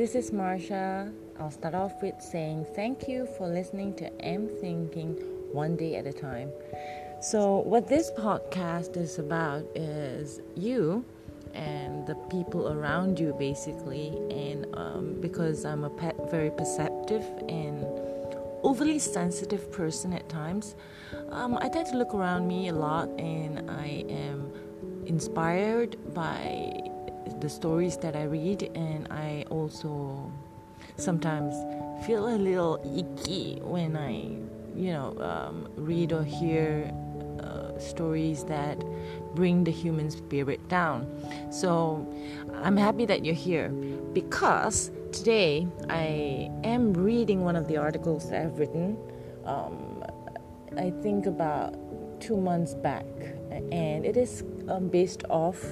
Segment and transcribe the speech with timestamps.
[0.00, 1.12] This is Marsha.
[1.38, 5.12] I'll start off with saying thank you for listening to M Thinking
[5.52, 6.50] one day at a time.
[7.20, 11.04] So, what this podcast is about is you
[11.52, 14.16] and the people around you, basically.
[14.30, 17.84] And um, because I'm a pet, very perceptive and
[18.62, 20.76] overly sensitive person at times,
[21.28, 24.50] um, I tend to look around me a lot and I am
[25.04, 26.89] inspired by
[27.40, 30.30] the stories that I read, and I also
[30.96, 31.54] sometimes
[32.06, 34.36] feel a little icky when I,
[34.78, 36.92] you know, um, read or hear
[37.40, 38.78] uh, stories that
[39.34, 41.06] bring the human spirit down.
[41.50, 42.06] So
[42.62, 43.68] I'm happy that you're here
[44.12, 48.96] because today I am reading one of the articles that I've written.
[49.44, 50.04] Um,
[50.76, 51.74] I think about
[52.20, 53.06] two months back,
[53.72, 55.64] and it is um, based off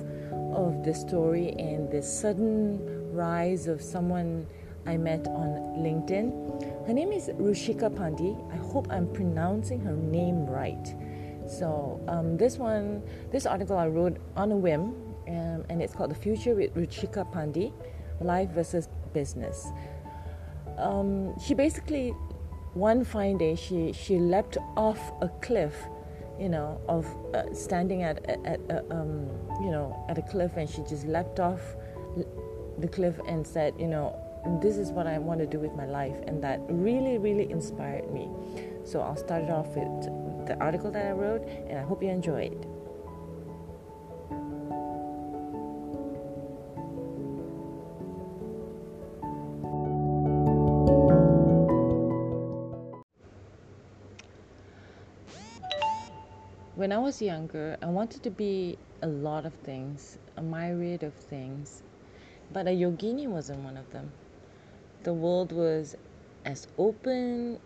[0.59, 2.81] of the story and the sudden
[3.14, 4.47] rise of someone
[4.87, 6.87] I met on LinkedIn.
[6.87, 8.34] Her name is Ruchika Pandey.
[8.53, 10.95] I hope I'm pronouncing her name right.
[11.47, 14.95] So um, this one, this article I wrote on a whim,
[15.29, 17.73] um, and it's called "The Future with Ruchika Pandey:
[18.20, 19.69] Life versus Business."
[20.77, 22.11] Um, she basically,
[22.75, 25.75] one fine day, she she leapt off a cliff
[26.39, 29.29] you know, of uh, standing at, at, uh, um,
[29.61, 31.61] you know, at a cliff, and she just leapt off
[32.79, 34.17] the cliff and said, you know,
[34.63, 38.13] this is what I want to do with my life, and that really, really inspired
[38.13, 38.31] me.
[38.85, 42.09] So I'll start it off with the article that I wrote, and I hope you
[42.09, 42.77] enjoy it.
[57.08, 61.83] Was younger, I wanted to be a lot of things, a myriad of things,
[62.52, 64.13] but a yogini wasn't one of them.
[65.05, 65.96] The world was
[66.45, 67.61] as open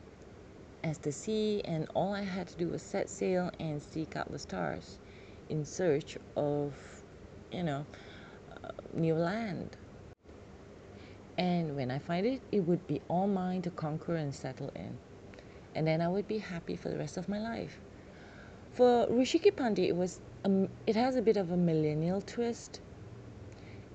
[0.85, 4.31] as the sea, and all I had to do was set sail and seek out
[4.31, 4.97] the stars
[5.49, 6.77] in search of,
[7.51, 7.85] you know,
[8.63, 9.77] uh, new land.
[11.37, 15.01] And when I find it, it would be all mine to conquer and settle in.
[15.75, 17.81] And then I would be happy for the rest of my life.
[18.73, 20.19] For Ruchika Pandey, it was
[20.87, 22.81] it has a bit of a millennial twist.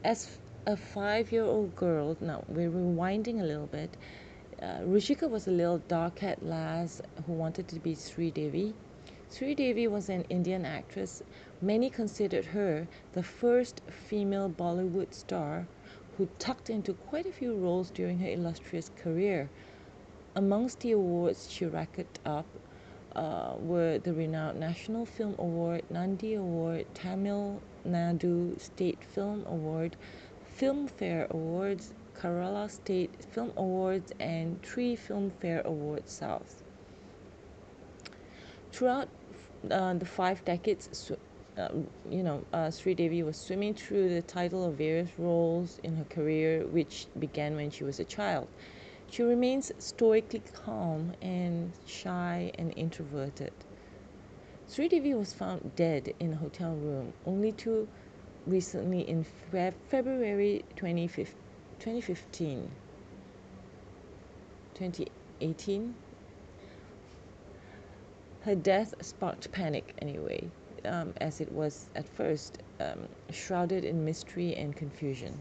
[0.04, 3.90] As a five-year-old girl, now we're rewinding a little bit.
[4.62, 8.76] Uh, was a little dark-haired lass who wanted to be Sridevi.
[9.32, 11.24] Sri Devi was an Indian actress.
[11.59, 15.66] Many considered her the first female Bollywood star
[16.20, 19.50] who tucked into quite a few roles during her illustrious career.
[20.36, 22.46] Amongst the awards she racked up
[23.17, 29.97] uh, were the renowned National Film Award, Nandi Award, Tamil Nadu State Film Award,
[30.59, 36.63] Filmfare Awards, Kerala State Film Awards, and three Filmfare Awards South.
[38.72, 39.09] Throughout
[39.72, 41.11] uh, the five decades,
[41.57, 41.69] uh,
[42.09, 46.66] you know, uh, Sridevi was swimming through the title of various roles in her career,
[46.67, 48.47] which began when she was a child.
[49.09, 53.53] She remains stoically calm and shy and introverted.
[54.70, 57.87] Sridevi was found dead in a hotel room only to
[58.46, 59.23] recently in
[59.90, 62.72] February 2015.
[64.73, 65.96] 2018.
[68.41, 70.49] Her death sparked panic anyway,
[70.85, 75.37] um, as it was at first um, shrouded in mystery and confusion.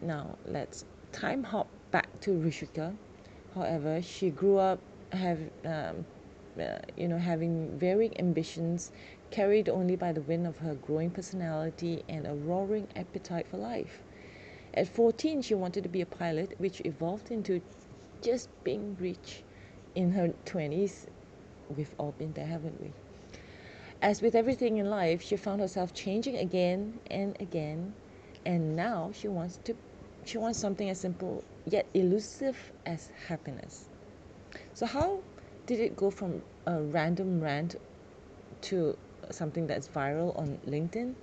[0.00, 1.63] Now let's time hop
[2.24, 2.94] to Rishika.
[3.54, 4.80] However, she grew up
[5.12, 6.06] have um,
[6.58, 8.90] uh, you know having varying ambitions,
[9.30, 14.00] carried only by the wind of her growing personality and a roaring appetite for life.
[14.72, 17.60] At 14, she wanted to be a pilot, which evolved into
[18.22, 19.42] just being rich.
[19.94, 21.06] In her 20s,
[21.76, 22.90] we've all been there, haven't we?
[24.00, 27.92] As with everything in life, she found herself changing again and again,
[28.46, 29.76] and now she wants to
[30.24, 33.88] she wants something as simple yet elusive as happiness.
[34.74, 35.20] So, how
[35.66, 37.76] did it go from a random rant
[38.62, 38.96] to
[39.30, 41.14] something that's viral on LinkedIn?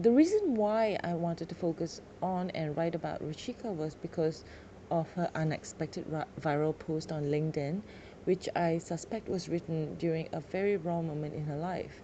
[0.00, 4.44] The reason why I wanted to focus on and write about Ruchika was because
[4.90, 6.04] of her unexpected
[6.40, 7.82] viral post on LinkedIn,
[8.24, 12.02] which I suspect was written during a very raw moment in her life.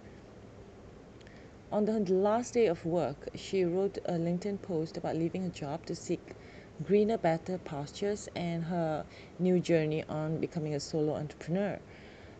[1.71, 5.85] On the last day of work, she wrote a LinkedIn post about leaving her job
[5.85, 6.35] to seek
[6.83, 9.05] greener, better pastures and her
[9.39, 11.79] new journey on becoming a solo entrepreneur.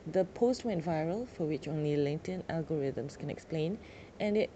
[0.08, 3.78] The post went viral, for which only LinkedIn algorithms can explain,
[4.20, 4.50] and it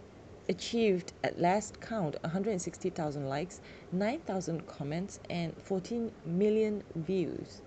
[0.50, 7.62] achieved at last count 160,000 likes, 9,000 comments, and 14 million views.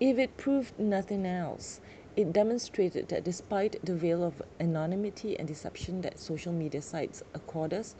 [0.00, 1.80] If it proved nothing else,
[2.16, 7.72] it demonstrated that despite the veil of anonymity and deception that social media sites accord
[7.72, 7.94] us,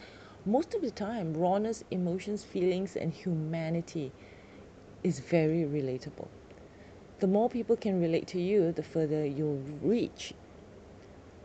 [0.47, 4.13] most of the time, rawness, emotions, feelings, and humanity
[5.03, 6.29] is very relatable.
[7.19, 10.33] The more people can relate to you, the further you'll reach.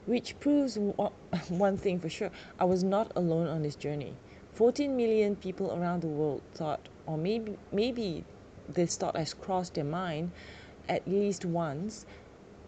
[0.05, 0.77] Which proves
[1.49, 4.13] one thing for sure I was not alone on this journey.
[4.53, 8.23] 14 million people around the world thought, or maybe, maybe
[8.69, 10.31] this thought has crossed their mind
[10.87, 12.05] at least once,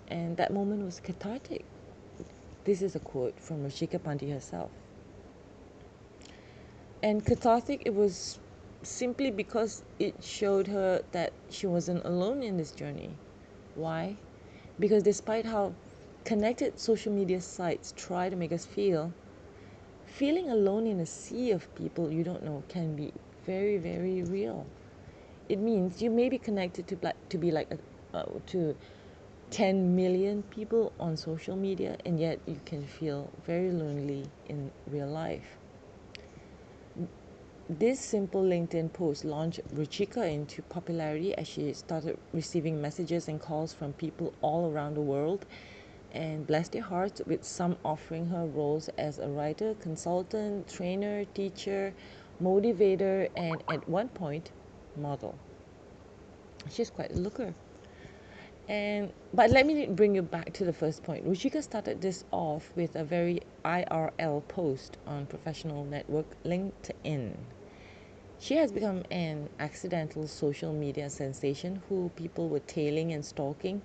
[0.10, 1.64] and that moment was cathartic.
[2.66, 4.72] This is a quote from Ruchika Pandey herself.
[7.04, 8.40] And cathartic, it was
[8.84, 13.12] simply because it showed her that she wasn't alone in this journey.
[13.76, 14.16] Why?
[14.80, 15.74] Because despite how
[16.26, 19.14] connected social media sites try to make us feel,
[20.06, 23.12] feeling alone in a sea of people you don't know can be
[23.46, 24.66] very, very real.
[25.50, 28.76] It means you may be connected to, to be like a, uh, to
[29.52, 35.08] 10 million people on social media, and yet you can feel very lonely in real
[35.08, 35.58] life.
[37.70, 43.74] This simple LinkedIn post launched Ruchika into popularity as she started receiving messages and calls
[43.74, 45.46] from people all around the world
[46.14, 51.94] and blessed their hearts with some offering her roles as a writer, consultant, trainer, teacher,
[52.42, 54.52] motivator, and at one point,
[54.96, 55.36] model.
[56.72, 57.54] She's quite a looker.
[58.70, 61.28] And but let me bring you back to the first point.
[61.28, 67.36] Ruchika started this off with a very IRL post on professional network LinkedIn.
[68.40, 73.82] She has become an accidental social media sensation who people were tailing and stalking.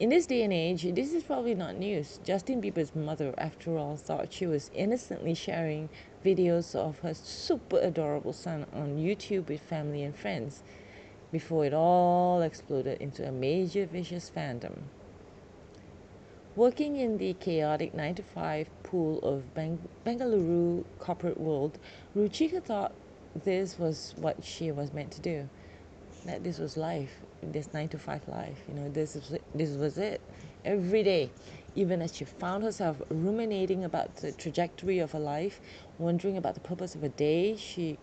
[0.00, 2.18] In this day and age, this is probably not news.
[2.24, 5.88] Justin Bieber's mother, after all, thought she was innocently sharing
[6.24, 10.62] videos of her super adorable son on YouTube with family and friends
[11.30, 14.78] before it all exploded into a major vicious fandom.
[16.56, 21.78] Working in the chaotic 9 to 5 pool of Bang- Bengaluru corporate world,
[22.16, 22.92] Ruchika thought
[23.44, 25.48] this was what she was meant to do.
[26.24, 27.12] That this was life,
[27.42, 28.58] this nine to five life.
[28.68, 30.20] You know, this is this was it.
[30.64, 31.30] Every day,
[31.74, 35.60] even as she found herself ruminating about the trajectory of her life,
[35.98, 37.98] wondering about the purpose of a day, she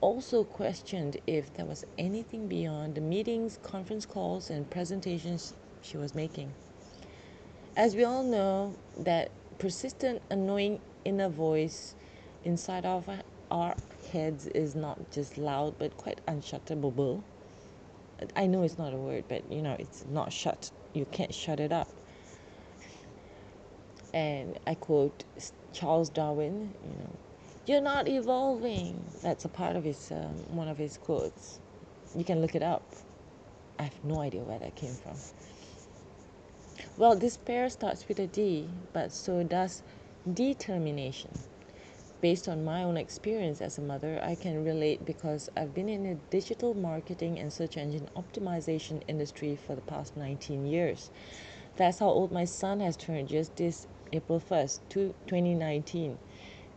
[0.00, 6.14] also questioned if there was anything beyond the meetings, conference calls, and presentations she was
[6.14, 6.52] making.
[7.76, 11.94] As we all know, that persistent, annoying inner voice
[12.44, 13.08] inside of
[13.50, 13.74] our
[14.14, 17.22] heads is not just loud but quite unshutable.
[18.36, 20.70] I know it's not a word, but you know, it's not shut.
[20.94, 21.88] You can't shut it up.
[24.14, 25.24] And I quote
[25.72, 27.16] Charles Darwin, you know,
[27.66, 29.04] you're not evolving.
[29.22, 31.58] That's a part of his, um, one of his quotes.
[32.16, 32.84] You can look it up.
[33.80, 35.16] I have no idea where that came from.
[36.96, 39.82] Well, despair starts with a D, but so does
[40.32, 41.30] determination
[42.24, 46.04] based on my own experience as a mother, I can relate because I've been in
[46.04, 51.10] the digital marketing and search engine optimization industry for the past 19 years.
[51.76, 56.16] That's how old my son has turned just this April 1st, 2019.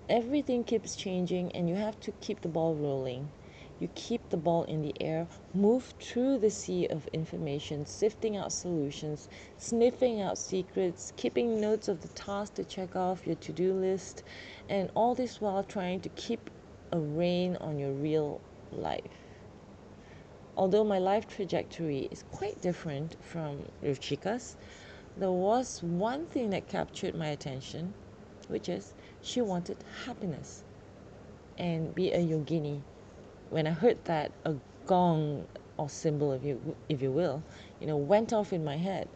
[0.10, 3.30] Everything keeps changing, and you have to keep the ball rolling.
[3.79, 8.51] You keep the ball in the air, move through the sea of information, sifting out
[8.51, 9.29] solutions,
[9.60, 14.24] sniffing out secrets, keeping notes of the tasks to check off your to do list,
[14.67, 16.50] and all this while trying to keep
[16.91, 18.41] a rein on your real
[18.72, 19.01] life.
[20.57, 24.57] Although my life trajectory is quite different from Ruchika's,
[25.17, 27.93] there was one thing that captured my attention,
[28.48, 30.63] which is she wanted happiness
[31.60, 32.81] and be a yogini
[33.50, 35.46] when I heard that, a gong
[35.77, 37.44] or cymbal, if you if you will,
[37.80, 39.08] you know, went off in my head.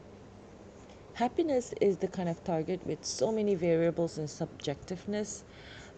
[1.13, 5.43] Happiness is the kind of target with so many variables and subjectiveness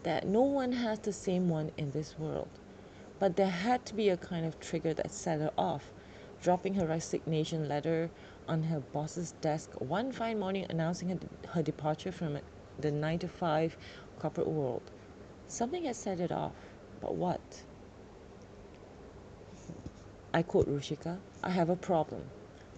[0.03, 2.49] that no one has the same one in this world.
[3.19, 5.91] But there had to be a kind of trigger that set her off,
[6.41, 8.09] dropping her resignation letter
[8.47, 12.39] on her boss's desk one fine morning announcing her, her departure from
[12.79, 13.77] the 9 to 5
[14.19, 14.81] corporate world.
[15.47, 16.53] Something had set it off,
[16.99, 17.63] but what?
[20.35, 22.23] I quote Ruchika, I have a problem.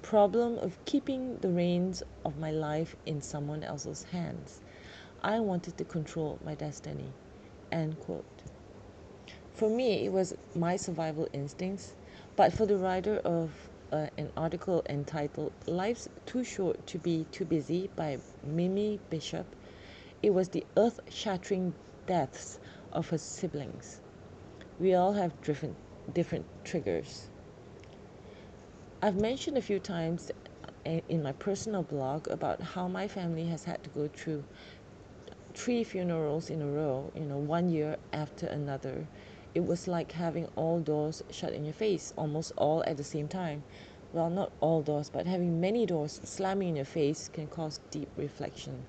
[0.02, 4.62] Problem of keeping the reins of my life in someone else's hands.
[5.24, 7.14] I wanted to control my destiny.
[7.72, 8.26] End quote.
[9.54, 11.94] For me, it was my survival instincts,
[12.36, 13.52] but for the writer of
[13.92, 19.46] uh, an article entitled Life's Too Short to Be Too Busy by Mimi Bishop,
[20.22, 21.74] It was the earth shattering
[22.06, 22.60] deaths
[22.92, 24.02] of her siblings.
[24.80, 25.78] We all have different,
[26.14, 27.30] different triggers.
[29.02, 30.32] I've mentioned a few times
[30.86, 34.44] in my personal blog about how my family has had to go through
[35.54, 39.08] three funerals in a row, you know, one year after another.
[39.54, 43.28] It was like having all doors shut in your face, almost all at the same
[43.28, 43.64] time.
[44.14, 48.10] Well, not all doors, but having many doors slamming in your face can cause deep
[48.18, 48.86] reflection.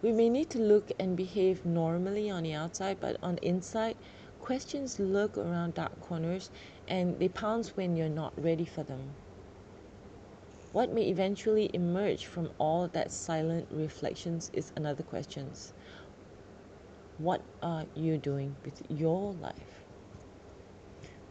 [0.00, 3.96] We may need to look and behave normally on the outside, but on the inside,
[4.48, 6.48] questions lurk around dark corners
[6.88, 9.10] and they pounce when you're not ready for them.
[10.72, 15.50] What may eventually emerge from all that silent reflections is another question.
[17.18, 19.82] What are you doing with your life?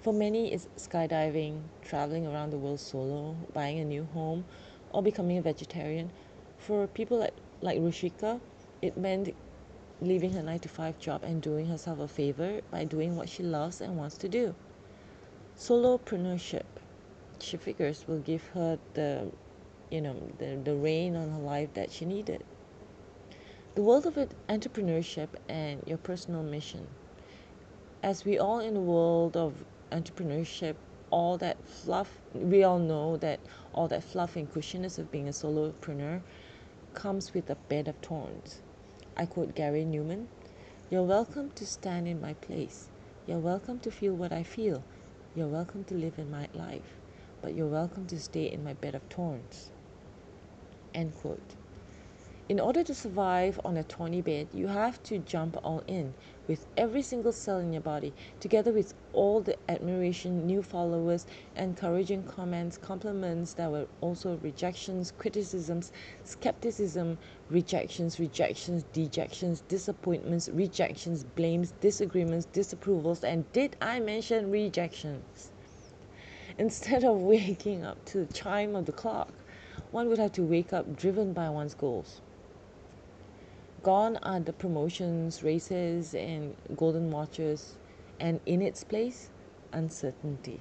[0.02, 4.46] For many, it's skydiving, traveling around the world solo, buying a new home,
[4.92, 6.12] or becoming a vegetarian.
[6.60, 8.40] For people like, like Ruchika,
[8.84, 9.34] it meant
[10.02, 13.44] leaving her 9 to 5 job and doing herself a favor by doing what she
[13.44, 14.54] loves and wants to do.
[15.58, 16.66] Solopreneurship.
[17.40, 19.32] She figures will give her the
[19.90, 22.44] you know the, the rein on her life that she needed.
[23.76, 24.16] The world of
[24.50, 26.88] entrepreneurship and your personal mission.
[28.04, 29.54] As we all in the world of
[29.92, 30.76] entrepreneurship
[31.10, 33.40] all that fluff we all know that
[33.74, 36.22] all that fluff and cushiness of being a solopreneur
[36.94, 38.62] comes with a bed of thorns
[39.18, 40.28] i quote gary Newman
[40.90, 42.88] you're welcome to stand in my place
[43.28, 44.84] you're welcome to feel what i feel
[45.36, 46.96] you're welcome to live in my life
[47.42, 49.70] but you're welcome to stay in my bed of thorns.
[50.94, 51.56] End quote.
[52.50, 56.14] In order to survive on a thorny bed, you have to jump all in
[56.48, 61.26] with every single cell in your body, together with all the admiration, new followers,
[61.58, 65.92] encouraging comments, compliments there were also rejections, criticisms,
[66.24, 67.18] skepticism,
[67.50, 75.52] rejections, rejections, dejections, disappointments, rejections, blames, disagreements, disapprovals, and did I mention rejections?
[76.58, 79.34] Instead of waking up to the chime of the clock,
[79.92, 82.22] one would have to wake up driven by one's goals.
[83.84, 87.76] Gone are the promotions, races, and golden watches,
[88.20, 89.30] and in its place,
[89.72, 90.60] uncertainty.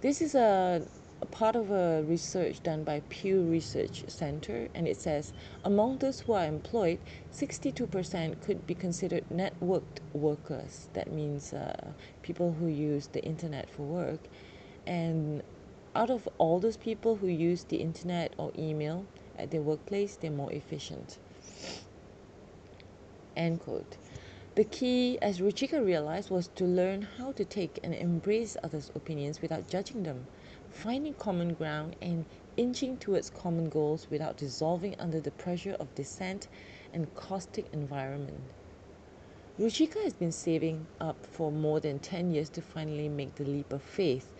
[0.00, 0.82] This is a
[1.20, 5.32] a part of a research done by Pew Research Center, and it says
[5.64, 6.98] among those who are employed,
[7.32, 10.88] 62% could be considered networked workers.
[10.92, 14.20] That means uh, people who use the internet for work.
[14.86, 15.42] And
[15.94, 19.04] out of all those people who use the internet or email
[19.38, 21.18] at their workplace, they're more efficient.
[23.36, 23.96] End quote.
[24.54, 29.40] The key, as Ruchika realized, was to learn how to take and embrace others' opinions
[29.40, 30.26] without judging them
[30.70, 32.24] finding common ground and
[32.56, 36.48] inching towards common goals without dissolving under the pressure of dissent
[36.92, 38.40] and caustic environment.
[39.58, 43.72] Ruchika has been saving up for more than 10 years to finally make the leap
[43.72, 44.30] of faith.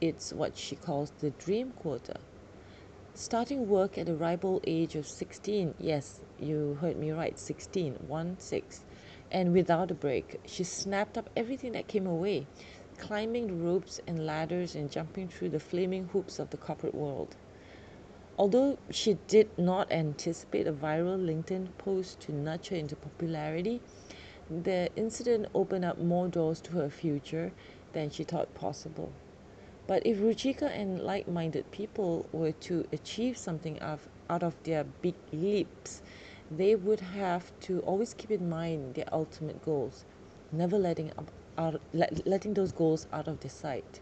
[0.00, 2.16] It's what she calls the dream quota.
[3.18, 8.36] Starting work at the ripe age of 16, yes, you heard me right, 16, 1
[8.38, 8.84] 6,
[9.32, 12.46] and without a break, she snapped up everything that came her way.
[12.98, 17.34] Climbing the ropes and ladders and jumping through the flaming hoops of the corporate world.
[18.38, 23.80] Although she did not anticipate a viral LinkedIn post to her into popularity,
[24.50, 27.50] the incident opened up more doors to her future
[27.94, 29.10] than she thought possible.
[29.86, 35.14] But if Ruchika and like minded people were to achieve something out of their big
[35.32, 36.02] leaps,
[36.50, 40.04] they would have to always keep in mind their ultimate goals,
[40.50, 44.00] never letting up out, let, letting those goals out of their sight.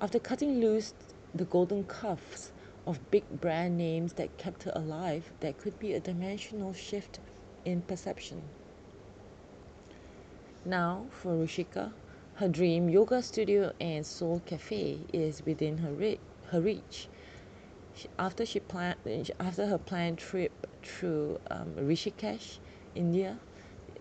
[0.00, 0.94] After cutting loose
[1.34, 2.52] the golden cuffs
[2.86, 7.18] of big brand names that kept her alive, there could be a dimensional shift
[7.64, 8.42] in perception.
[10.64, 11.92] Now, for Ruchika,
[12.40, 16.18] her dream yoga studio and soul cafe is within her, re-
[16.50, 17.06] her reach.
[17.94, 18.96] She, after she planned,
[19.38, 20.50] after her planned trip
[20.82, 22.56] through um, Rishikesh,
[22.94, 23.38] India,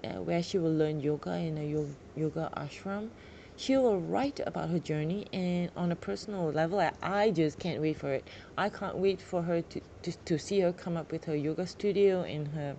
[0.06, 1.86] uh, where she will learn yoga in a
[2.18, 3.10] yoga ashram.
[3.58, 7.82] She will write about her journey, and on a personal level, I, I just can't
[7.82, 8.26] wait for it.
[8.58, 11.68] I can't wait for her to, to, to see her come up with her yoga
[11.68, 12.78] studio and her,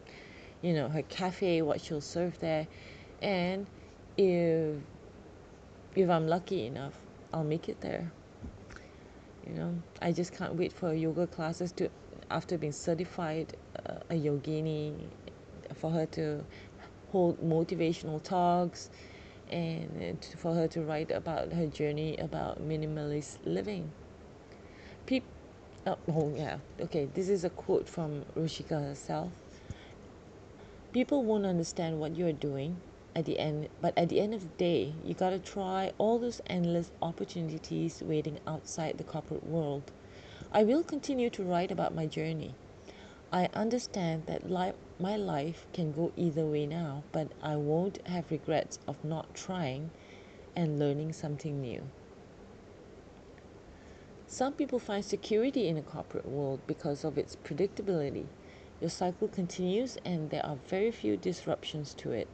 [0.63, 2.67] you know, her cafe, what she'll serve there.
[3.21, 3.67] And
[4.17, 4.77] if
[5.95, 6.95] if I'm lucky enough,
[7.33, 8.11] I'll make it there.
[9.47, 11.91] You know, I just can't wait for yoga classes to,
[12.31, 13.57] after being certified
[13.89, 14.95] uh, a yogini,
[15.75, 16.45] for her to
[17.11, 18.91] hold motivational talks
[19.51, 23.91] and for her to write about her journey about minimalist living.
[25.07, 25.23] Pe-
[25.87, 26.59] Oh, oh yeah.
[26.79, 29.33] Okay, this is a quote from Ruchika herself.
[30.93, 32.77] People won't understand what you're doing
[33.15, 36.19] at the end, but at the end of the day, you got to try all
[36.19, 39.91] those endless opportunities waiting outside the corporate world.
[40.53, 42.55] I will continue to write about my journey.
[43.33, 48.31] I understand that life, my life can go either way now, but I won't have
[48.31, 49.91] regrets of not trying
[50.57, 51.83] and learning something new.
[54.27, 58.27] Some people find security in the corporate world because of its predictability.
[58.81, 62.29] Your cycle continues and there are very few disruptions to it.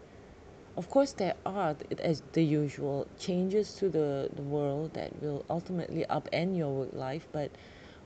[0.76, 6.04] Of course, there are, as the usual, changes to the, the world that will ultimately
[6.10, 7.50] upend your work life, but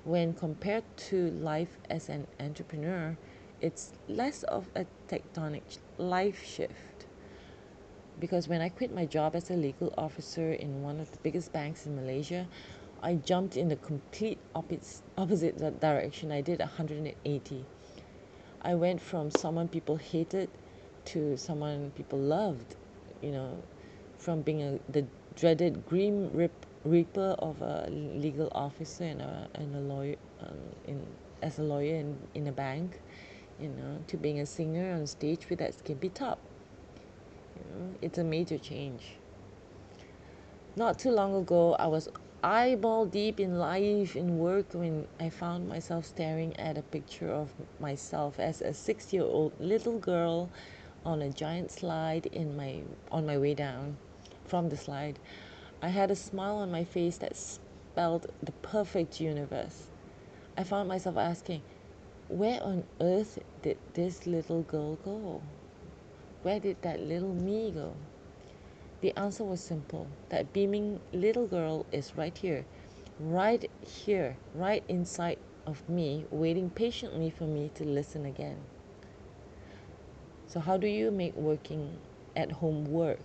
[0.05, 3.17] when compared to life as an entrepreneur,
[3.61, 5.62] it's less of a tectonic
[5.99, 7.07] life shift.
[8.21, 11.53] Because when I quit my job as a legal officer in one of the biggest
[11.53, 12.47] banks in Malaysia,
[13.03, 16.31] I jumped in the complete opposite, opposite direction.
[16.31, 17.65] I did 180.
[18.62, 20.50] I went from someone people hated
[21.12, 22.76] to someone people loved,
[23.23, 23.62] you know,
[24.19, 29.75] from being a, the dreaded grim rip, reaper of a legal officer and a, and
[29.75, 30.56] a lawyer um,
[30.87, 31.06] in
[31.43, 33.00] as a lawyer in, in a bank,
[33.58, 36.39] you know, to being a singer on stage with that skimpy top.
[37.56, 39.15] You know, it's a major change.
[40.76, 42.08] Not too long ago, I was
[42.43, 47.50] eyeball deep in life in work when I found myself staring at a picture of
[47.78, 50.50] myself as a six year old little girl
[51.04, 53.97] on a giant slide in my on my way down
[54.45, 55.19] from the slide.
[55.82, 59.86] I had a smile on my face that spelled the perfect universe.
[60.56, 61.63] I found myself asking,
[62.28, 65.43] where on earth did this little girl go?
[66.43, 67.95] Where did that little me go?
[69.00, 72.67] The answer was simple that beaming little girl is right here,
[73.19, 78.58] right here, right inside of me, waiting patiently for me to listen again.
[80.50, 81.97] So, how do you make working
[82.34, 83.21] at home work?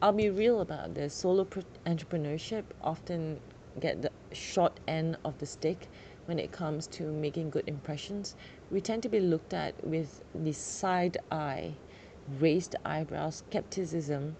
[0.00, 1.12] I'll be real about this.
[1.12, 1.44] Solo
[1.84, 3.40] entrepreneurship often
[3.78, 5.86] get the short end of the stick
[6.24, 8.36] when it comes to making good impressions.
[8.70, 11.74] We tend to be looked at with the side eye
[12.38, 14.34] raised eyebrow skepticism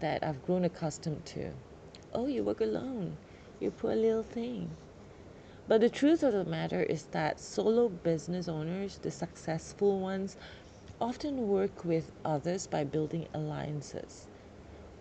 [0.00, 1.50] that I've grown accustomed to.
[2.14, 3.18] Oh, you work alone,
[3.60, 4.70] you poor little thing.
[5.68, 10.36] But the truth of the matter is that solo business owners, the successful ones,
[11.00, 14.26] often work with others by building alliances.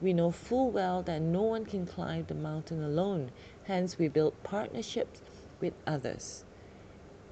[0.01, 3.31] We know full well that no one can climb the mountain alone,
[3.65, 5.21] hence, we build partnerships
[5.59, 6.43] with others.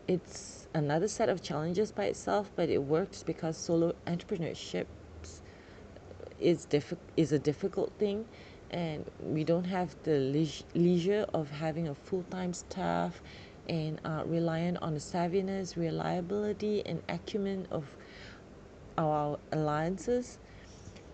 [0.07, 4.87] It's another set of challenges by itself, but it works because solo entrepreneurship
[6.39, 8.25] is diffi- is a difficult thing
[8.71, 10.19] and we don't have the
[10.75, 13.21] leisure of having a full-time staff
[13.67, 17.85] and are reliant on the savviness reliability and acumen of
[18.97, 20.39] our alliances.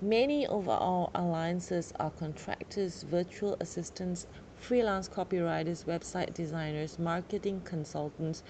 [0.02, 8.44] Many of our alliances are contractors virtual assistants freelance copywriters website designers marketing consultants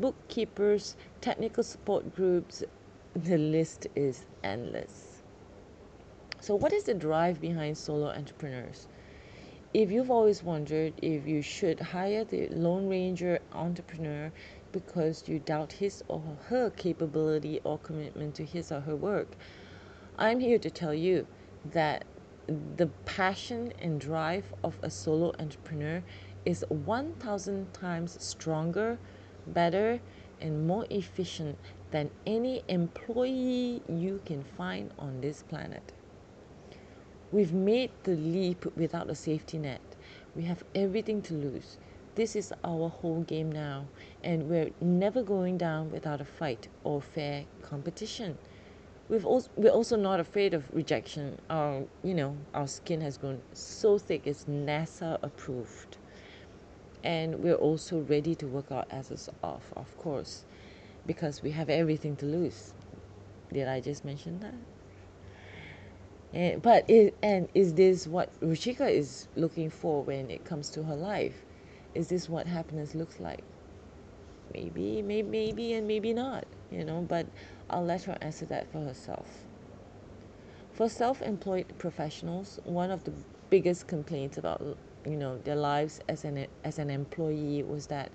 [0.00, 2.64] bookkeepers technical support groups.
[3.14, 5.11] The list is endless
[6.42, 8.88] so, what is the drive behind solo entrepreneurs?
[9.72, 14.32] If you've always wondered if you should hire the Lone Ranger entrepreneur
[14.72, 19.36] because you doubt his or her capability or commitment to his or her work,
[20.18, 21.28] I'm here to tell you
[21.70, 22.06] that
[22.48, 26.02] the passion and drive of a solo entrepreneur
[26.44, 28.98] is 1000 times stronger,
[29.46, 30.00] better,
[30.40, 31.56] and more efficient
[31.92, 35.92] than any employee you can find on this planet.
[37.32, 39.80] We've made the leap without a safety net.
[40.36, 41.78] We have everything to lose.
[42.14, 43.86] This is our whole game now,
[44.22, 48.36] and we're never going down without a fight or fair competition.
[49.08, 51.38] We've also, we're also not afraid of rejection.
[51.48, 55.96] Our, you know, our skin has grown so thick it's NASA approved.
[57.02, 60.44] And we're also ready to work our asses off, of course,
[61.06, 62.74] because we have everything to lose.
[63.50, 64.54] Did I just mention that?
[66.32, 70.84] And, but it, and is this what Ruchika is looking for when it comes to
[70.84, 71.44] her life?
[71.94, 73.44] Is this what happiness looks like?
[74.54, 76.46] Maybe, maybe, maybe, and maybe not.
[76.70, 77.26] You know, but
[77.68, 79.44] I'll let her answer that for herself.
[80.72, 83.12] For self-employed professionals, one of the
[83.50, 88.10] biggest complaints about you know their lives as an as an employee was that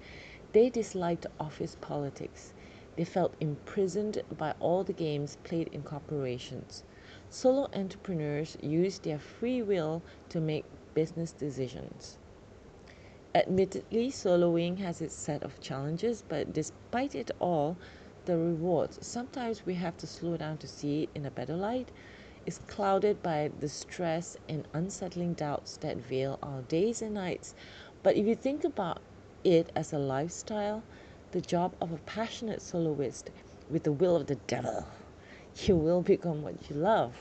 [0.53, 2.53] they disliked office politics.
[2.95, 6.83] They felt imprisoned by all the games played in corporations.
[7.29, 12.17] Solo entrepreneurs use their free will to make business decisions.
[13.35, 17.75] Admittedly, soloing has its set of challenges, but despite it all,
[18.25, 21.89] the rewards, sometimes we have to slow down to see it in a better light,
[22.45, 27.53] is clouded by the stress and unsettling doubts that veil our days and nights.
[28.03, 29.01] But if you think about
[29.43, 30.81] it as a lifestyle,
[31.31, 33.29] the job of a passionate soloist
[33.69, 34.85] with the will of the devil,
[35.65, 37.13] you will become what you love.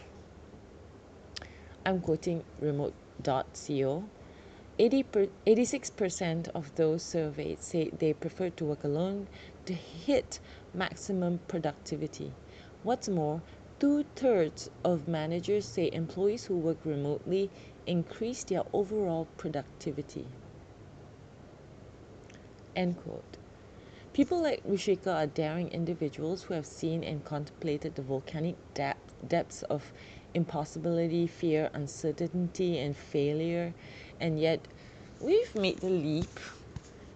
[1.84, 4.04] I'm quoting remote.co.
[4.78, 9.28] 80 per, 86% of those surveyed say they prefer to work alone
[9.64, 10.40] to hit
[10.74, 12.32] maximum productivity.
[12.82, 13.40] What's more,
[13.80, 17.50] two thirds of managers say employees who work remotely
[17.86, 20.26] increase their overall productivity.
[22.74, 23.38] End quote.
[24.16, 29.62] People like Ruchika are daring individuals who have seen and contemplated the volcanic depth, depths
[29.64, 29.92] of
[30.32, 33.74] impossibility, fear, uncertainty, and failure,
[34.18, 34.68] and yet
[35.20, 36.40] we've made the leap.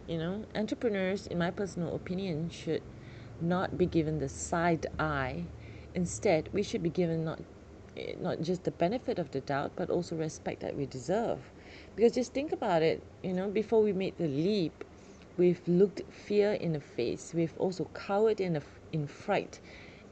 [0.07, 2.83] You know, entrepreneurs, in my personal opinion, should
[3.41, 5.45] not be given the side eye.
[5.95, 7.41] Instead, we should be given not
[7.97, 11.39] eh, not just the benefit of the doubt, but also respect that we deserve.
[11.97, 14.85] Because just think about it, you know, before we made the leap,
[15.41, 17.33] we've looked fear in the face.
[17.35, 19.59] We've also cowered in, a, in fright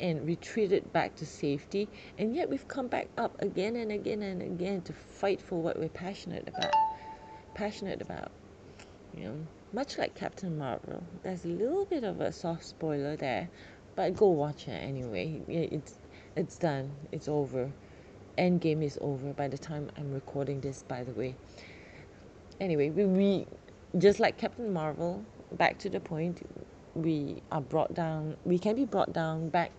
[0.01, 1.87] and retreated back to safety.
[2.17, 5.79] And yet we've come back up again and again and again to fight for what
[5.79, 6.73] we're passionate about.
[7.55, 8.31] Passionate about.
[9.15, 11.03] You know, much like Captain Marvel.
[11.23, 13.51] There's a little bit of a soft spoiler there,
[13.97, 15.43] but go watch it anyway.
[15.47, 15.95] It's
[16.37, 16.91] it's done.
[17.13, 17.71] It's over.
[18.39, 21.35] Endgame is over by the time I'm recording this, by the way.
[22.61, 23.47] Anyway, we, we
[23.97, 26.43] just like Captain Marvel, back to the point,
[26.95, 29.71] we are brought down, we can be brought down back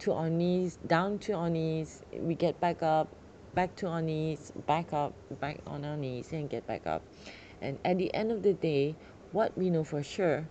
[0.00, 3.08] to our knees, down to our knees, we get back up,
[3.54, 7.02] back to our knees, back up, back on our knees, and get back up.
[7.62, 8.96] And at the end of the day,
[9.32, 10.46] what we know for sure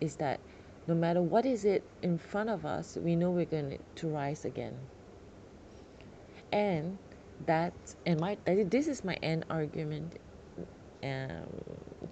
[0.00, 0.40] is that
[0.86, 4.44] no matter what is it in front of us, we know we're going to rise
[4.44, 4.74] again.
[6.52, 6.98] And
[7.46, 7.72] that,
[8.04, 10.18] and my, this is my end argument
[11.02, 11.46] um,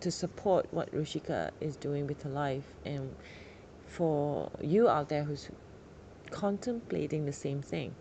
[0.02, 3.14] to support what Ruchika is doing with her life and
[3.86, 5.48] for you out there who's
[6.30, 7.94] contemplating the same thing.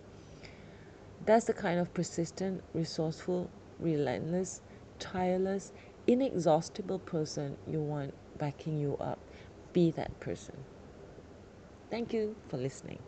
[1.26, 4.62] That's the kind of persistent, resourceful, relentless,
[5.00, 5.72] tireless,
[6.08, 9.20] inexhaustible person you want backing you up.
[9.74, 10.58] Be that person.
[11.92, 13.00] Thank you for listening.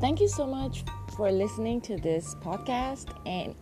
[0.00, 0.84] Thank you so much
[1.16, 3.14] for listening to this podcast.
[3.26, 3.54] And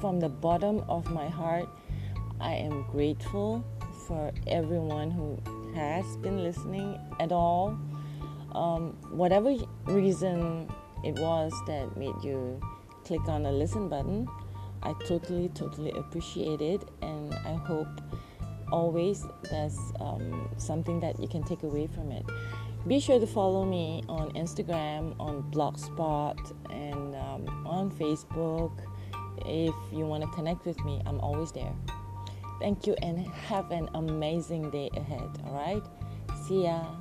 [0.00, 1.68] from the bottom of my heart,
[2.40, 3.64] I am grateful
[4.06, 5.38] for everyone who
[5.74, 7.78] has been listening at all.
[8.52, 9.54] Um, whatever
[9.86, 10.68] reason
[11.04, 12.60] it was that made you
[13.04, 14.28] click on the listen button,
[14.82, 16.82] I totally, totally appreciate it.
[17.02, 18.00] And I hope
[18.72, 22.24] always there's um, something that you can take away from it
[22.86, 26.38] be sure to follow me on Instagram, on Blogspot,
[26.70, 28.72] and um, on Facebook.
[29.46, 31.72] If you want to connect with me, I'm always there.
[32.60, 35.28] Thank you and have an amazing day ahead.
[35.46, 35.82] All right?
[36.46, 36.99] See ya.